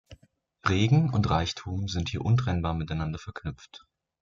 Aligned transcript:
Regen 0.67 1.11
und 1.11 1.29
Reichtum 1.29 1.87
sind 1.87 2.09
hier 2.09 2.25
untrennbar 2.25 2.73
miteinander 2.73 3.19
verknüpft. 3.19 3.85